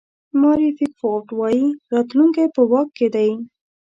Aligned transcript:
ماري 0.41 0.69
پیکفورډ 0.77 1.27
وایي 1.39 1.65
راتلونکی 1.93 2.45
په 2.55 2.61
واک 2.71 2.89
کې 2.97 3.07
دی. 3.15 3.29